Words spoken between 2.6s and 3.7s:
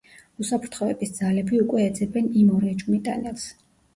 ეჭვმიტანილს.